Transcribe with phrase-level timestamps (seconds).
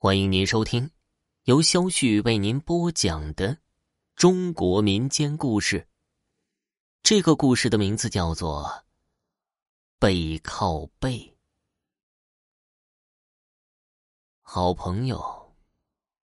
[0.00, 0.92] 欢迎您收听
[1.42, 3.58] 由肖旭为您播讲的
[4.14, 5.88] 中国民间故事。
[7.02, 8.62] 这个故事的名字叫做
[9.98, 11.18] 《背靠背》。
[14.40, 15.52] 好朋友，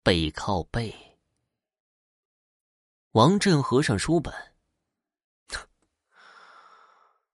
[0.02, 1.18] 背靠背。
[3.12, 4.32] 王振合上书本，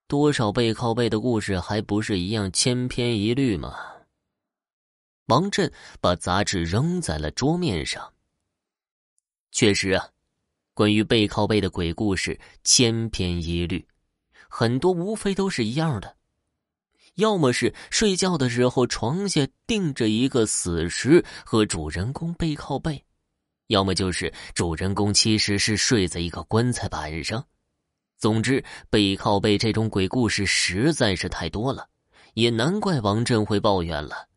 [0.08, 3.95] 多少背靠背的故事，还不是一样千篇一律吗？
[5.26, 8.12] 王震把杂志扔在了桌面上。
[9.50, 10.08] 确实啊，
[10.74, 13.86] 关于背靠背的鬼故事千篇一律，
[14.48, 16.16] 很多无非都是一样的：
[17.14, 23.02] 要么是睡觉的时候床下钉着一个死尸和主人公背靠背，
[23.68, 27.44] 要么就是主人公其实是睡在一个棺材板上。
[28.18, 31.88] 总之，背靠背这种鬼故事实在是太多了，
[32.34, 34.28] 也难怪王震会抱怨了。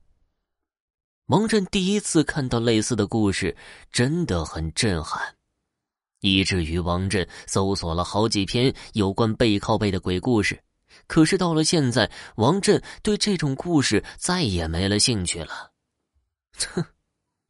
[1.30, 3.56] 王震第一次看到类似的故事，
[3.92, 5.36] 真的很震撼，
[6.22, 10.60] 以至于王震搜索了好几篇有关背靠背的鬼故事。
[11.06, 15.72] 可是到了现在，王震对这种故事再也没了兴趣了。
[16.74, 16.84] 哼，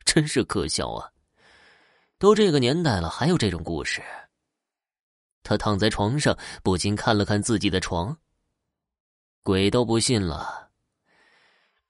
[0.03, 1.11] 真是可笑啊！
[2.17, 4.03] 都这个年代了，还有这种故事。
[5.41, 8.17] 他躺在床上，不禁看了看自己的床。
[9.41, 10.68] 鬼都不信了。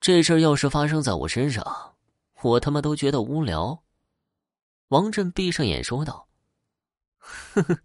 [0.00, 1.94] 这事儿要是发生在我身上，
[2.40, 3.82] 我他妈都觉得无聊。
[4.88, 6.26] 王震闭上眼说道
[7.18, 7.78] ：“呵呵。”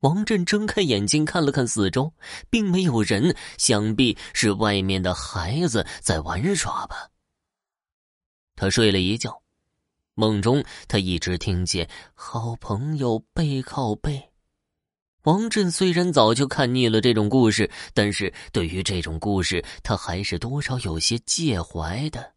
[0.00, 2.14] 王震睁开眼睛看了看四周，
[2.48, 7.10] 并没有人，想必是外面的孩子在玩耍吧。
[8.56, 9.42] 他睡了一觉，
[10.14, 14.28] 梦中他一直听见“好朋友背靠背”。
[15.22, 22.32] 王震虽然早就看腻了这种故事，但是对于这种故事，他还是多少有些介怀的。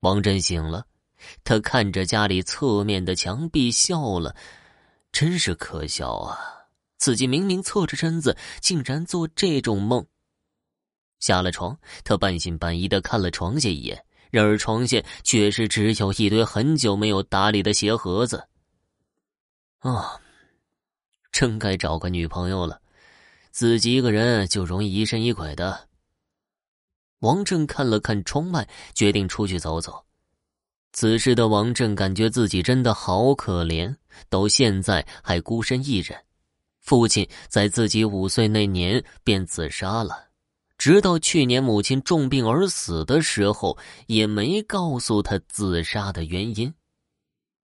[0.00, 0.86] 王震醒了，
[1.42, 4.36] 他看着家里侧面的墙壁笑了，
[5.10, 6.38] 真是可笑啊！
[6.98, 10.06] 自己明明侧着身子，竟然做这种梦。
[11.18, 18.46] 下了床，他半信半疑的看了床下一眼，然而床下却是只有一堆很久没有打理的鞋盒子。
[19.80, 20.20] 啊！
[21.34, 22.80] 真该找个女朋友了，
[23.50, 25.88] 自己一个人就容易疑神疑鬼的。
[27.18, 30.04] 王震看了看窗外，决定出去走走。
[30.92, 33.96] 此时的王震感觉自己真的好可怜，
[34.28, 36.16] 到现在还孤身一人。
[36.78, 40.28] 父亲在自己五岁那年便自杀了，
[40.78, 46.72] 直到去年母亲重病而死的时候，也没告诉他自杀的原因。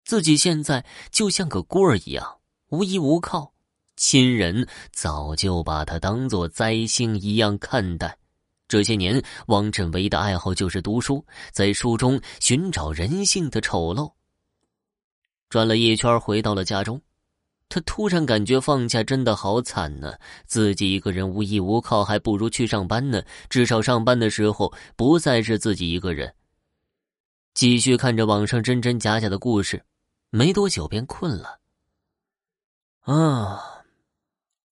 [0.04, 3.52] 自己现在就像个孤儿一样，无依无靠。
[4.00, 8.16] 亲人早就把他当做灾星一样看待。
[8.66, 11.22] 这些年，王震唯一的爱好就是读书，
[11.52, 14.10] 在书中寻找人性的丑陋。
[15.50, 16.98] 转了一圈，回到了家中，
[17.68, 20.14] 他突然感觉放假真的好惨呢。
[20.46, 23.22] 自己一个人无依无靠，还不如去上班呢。
[23.50, 26.34] 至少上班的时候不再是自己一个人。
[27.52, 29.84] 继续看着网上真真假假的故事，
[30.30, 31.58] 没多久便困了。
[33.02, 33.69] 啊。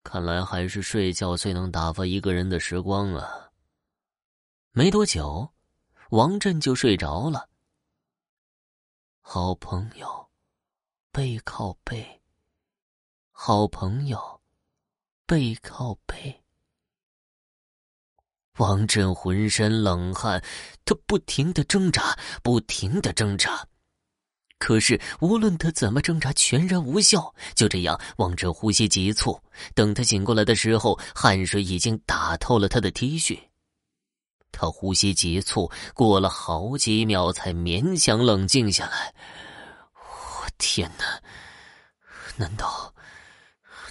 [0.06, 3.50] 看来还是睡觉最能打发一个人的时光啊。
[4.72, 5.52] 没多久，
[6.12, 7.50] 王震就睡着了。
[9.20, 10.30] 好朋友，
[11.12, 12.22] 背靠背。
[13.32, 14.42] 好朋友，
[15.26, 16.44] 背靠背。
[18.58, 20.42] 王震浑身冷汗，
[20.86, 23.68] 他不停的挣扎，不停的挣扎。
[24.58, 27.36] 可是，无论他怎么挣扎，全然无效。
[27.54, 29.40] 就这样，王震呼吸急促。
[29.74, 33.40] 等他醒过来的时候，汗水已经打透了他的 T 恤。
[34.52, 39.14] 他呼吸急促，过了好几秒才勉强冷静下来。
[39.94, 41.22] 我天哪！
[42.38, 42.94] 难道，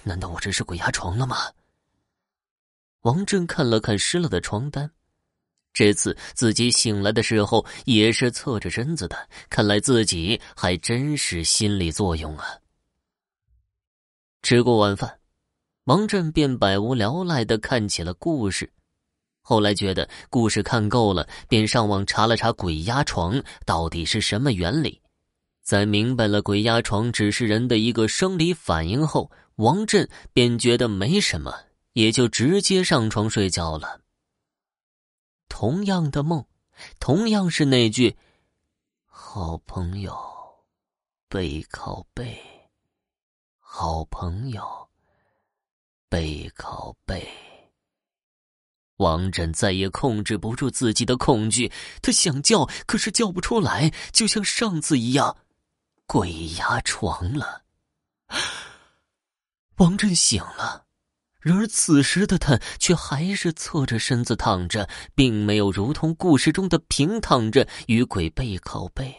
[0.03, 1.37] 难道我这是鬼压床了吗？
[3.01, 4.94] 王震看了看湿了的床单。
[5.75, 12.45] 这次自己醒来的时候也是侧着身子的，看来自己还真是心理作用啊。
[14.41, 15.19] 吃过晚饭，
[15.83, 18.71] 王震便百无聊赖的看起了故事。
[19.41, 25.01] 后来觉得故事看够了，便上网查了查鬼压床到底是什么原理。
[25.61, 31.53] 在明白了鬼压床只是人的一个生理反应后，王震便觉得没什么，
[31.91, 34.04] 也就直接上床睡觉了。
[35.47, 36.45] 同样的梦，
[36.99, 38.17] 同样是那句
[39.05, 40.17] “好朋友，
[41.29, 42.37] 背靠背，
[43.59, 44.89] 好朋友，
[46.09, 47.27] 背靠背。”
[48.97, 51.69] 王振再也控制不住自己的恐惧，
[52.01, 55.35] 他想叫，可是叫不出来，就像上次一样，
[56.05, 57.63] 鬼压床了。
[59.75, 60.84] 王振醒了，
[61.45, 69.15] 然而此时的他却还是侧着身子躺着，并没有如同故事中的平躺着与鬼背靠背。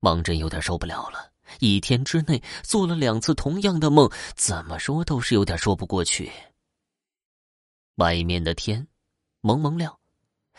[0.00, 6.30] 王振有点受不了了，一天之内做了两次同样的梦，怎么说都是有点说不过去。
[7.94, 8.86] 外面的天
[9.40, 9.98] 蒙蒙亮，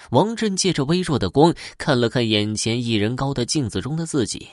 [0.10, 4.50] 王振借着微弱的光看了看眼前一人高的镜子中的自己，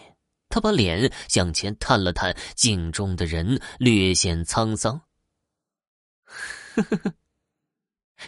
[0.50, 5.00] 他把脸向前探了探，镜中的人略显沧桑。
[6.74, 7.14] 呵呵呵，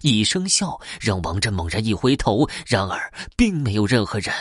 [0.02, 4.34] 一声笑让王振猛然一回头，然而并没有任何人。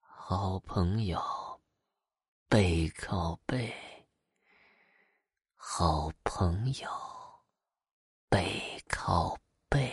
[0.00, 1.20] 好朋友，
[2.48, 3.72] 背靠背，
[5.56, 6.88] 好朋友。
[8.30, 9.38] 背靠
[9.68, 9.92] 背，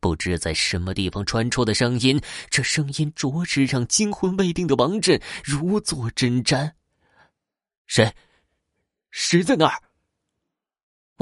[0.00, 6.72] 不知在什么地方传出的声音，这声音着实让惊魂未定的王振如坐针毡。
[7.86, 8.14] 谁？
[9.10, 9.82] 谁在那儿？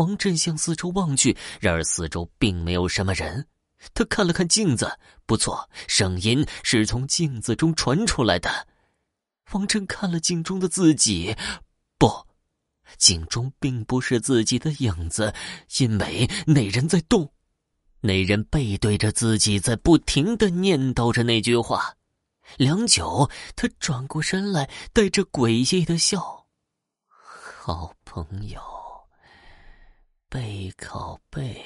[0.00, 3.47] 王振向四周望去，然而四周并没有什么人。
[3.93, 8.67] 他看了看镜子，不错，声音是从镜子中传出来的。
[9.52, 11.37] 王振看了镜中的自己，
[11.99, 12.26] 不。
[12.97, 15.35] 镜中并不是自己的影子，
[15.79, 17.31] 因为那人在动，
[18.00, 21.94] 那人背对着自己，在不停的念叨着那句话。
[22.56, 26.47] 良久，他转过身来，带着诡异的笑
[27.62, 28.61] ：“好朋友，
[30.30, 31.60] 背靠背，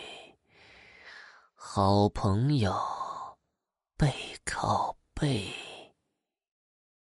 [1.52, 2.74] 好朋友，
[3.98, 4.10] 背
[4.46, 5.46] 靠背。”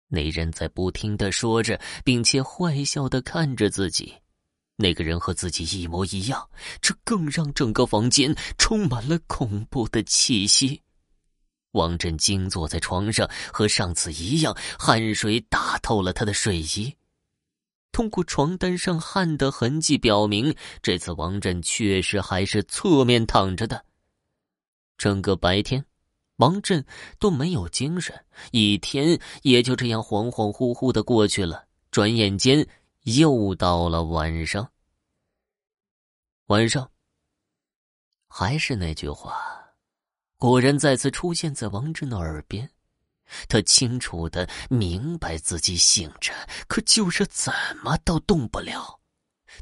[0.09, 4.11] 那人在不停的说着，并且坏笑的看着自己。
[4.75, 6.49] 那个人和自己一模一样，
[6.81, 10.81] 这更让整个房间充满了恐怖的气息。
[11.73, 16.91] 王振惊坐在床上，和上次一样，汗水打透了他的睡衣。
[17.91, 23.85] 通过床单上汗的痕迹表明，这次王振确实还是侧面躺着的。
[24.97, 25.85] 整个白天。
[26.37, 26.83] 王振
[27.19, 31.67] 都没有精神，一天也就这样恍恍惚惚的过去了。
[31.91, 32.67] 转眼间
[33.03, 34.67] 又到了晚上。
[36.47, 36.89] 晚上，
[38.27, 39.39] 还是那句话，
[40.37, 42.67] 果然再次出现在王振的耳边。
[43.47, 46.33] 他清楚的明白自己醒着，
[46.67, 48.99] 可就是怎么都动不了。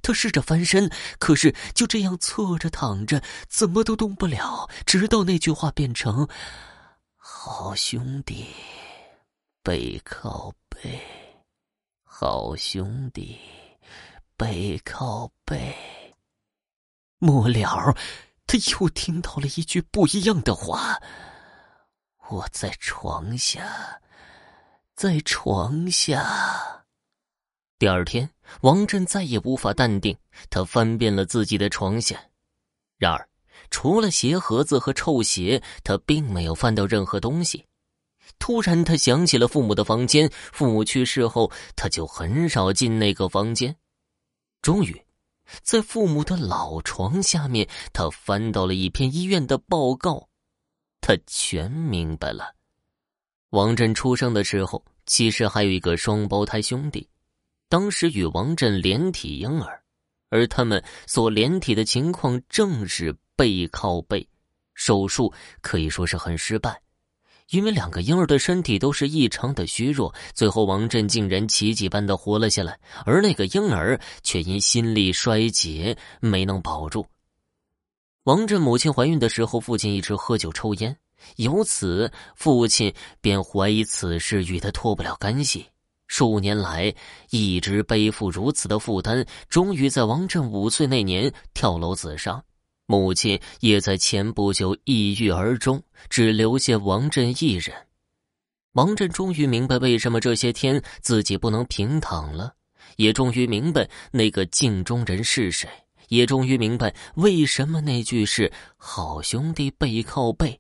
[0.02, 4.70] 他试着翻身，可是就这样侧着躺着，怎么都动不了。
[4.86, 6.28] 直到那句话变成。
[7.16, 8.48] 好兄弟，
[9.62, 11.00] 背靠背，
[12.04, 13.40] 好兄弟，
[14.38, 15.76] 背靠背。
[17.18, 17.96] 末了，
[18.48, 21.00] 他又听到了一句不一样的话
[22.30, 24.02] ：“我在床下，
[24.96, 26.86] 在床下。”
[27.80, 28.30] 第二天，
[28.62, 30.18] 王振再也无法淡定，
[30.50, 32.20] 他翻遍了自己的床下，
[32.98, 33.28] 然而。
[33.72, 37.66] 除了鞋盒子和臭鞋，他并没有翻到任何东西。
[38.40, 40.32] 突然，他想起了父母的房间。
[40.54, 43.76] 父母去世后，他就很少进那个房间。
[44.62, 45.06] 终于，
[45.62, 50.29] 在父母的老床下面，他翻到了一篇医院的报告。
[51.02, 52.56] 他全明白了：
[53.50, 57.08] 王振出生的时候，其实还有一个双胞胎兄弟，
[57.68, 59.82] 当时与王振连体婴儿，
[60.30, 63.16] 而他们所连体的情况正是。
[63.40, 64.28] 背靠背，
[64.74, 66.82] 手术可以说是很失败，
[67.52, 70.14] 因为两个婴儿的身体都是异常的虚弱。
[70.34, 77.08] 最后，王振竟然奇迹般的活了下来，而那个婴儿却因心力衰竭没能保住。
[78.24, 80.96] 王振母亲怀孕的时候，父亲一直喝酒抽烟，
[81.38, 85.66] 由此父亲便怀疑此事与他脱不了干系。
[86.08, 86.94] 数年来
[87.30, 92.44] 一直背负如此的负担，终于在王振五岁那年跳楼自杀。
[92.88, 97.74] 母亲也在前不久抑郁而终，只留下王振一人。
[98.74, 102.54] 王振终于明白为什么这些天自己不能平躺了，
[102.98, 105.70] 也终于明白那个镜中人是谁，
[106.10, 110.60] 也终于明白为什么那句是“好兄弟背靠背”。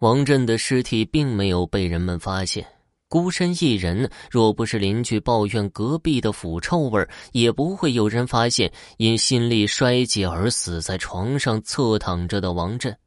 [0.00, 2.66] 王振的尸体并没有被人们发现。
[3.08, 12.98] 孤身一人，若不是邻居抱怨隔壁的腐臭味也不会有人发现因心力衰竭而死在床上侧躺着的王振。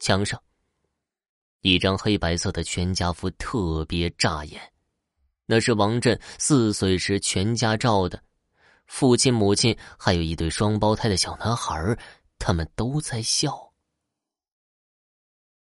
[0.00, 0.42] 墙上，
[1.60, 4.60] 一张黑白色的全家福特别扎眼，
[5.46, 8.20] 那是王振四岁时全家照的。
[8.88, 11.96] 父亲、母亲，还有一对双胞胎的小男孩
[12.38, 13.72] 他们都在笑。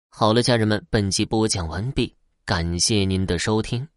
[0.09, 3.87] 好了，家人们，本集播讲完毕，感谢您的收听。